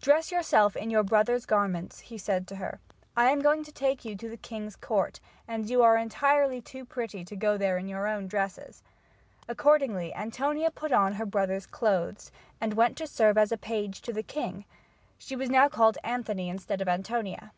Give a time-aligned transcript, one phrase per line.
[0.00, 2.80] "Dress yourself in your brother's garments," he said to her.
[3.14, 6.86] "I am going to take you to the king's court and you are entirely too
[6.86, 8.82] pretty to go there in your own dresses."
[9.48, 14.14] Accordingly, Antonia put on her brother's clothes and went to serve as a page to
[14.14, 14.64] the king.
[15.18, 17.52] She was now called Anthony instead of Antonia.